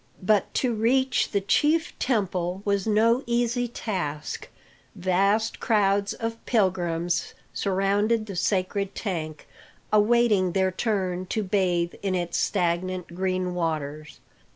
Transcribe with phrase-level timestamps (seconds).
[0.23, 4.49] But to reach the chief temple was no easy task.
[4.95, 9.47] Vast crowds of pilgrims surrounded the sacred tank,
[9.93, 14.19] awaiting their turn to bathe in its stagnant green waters.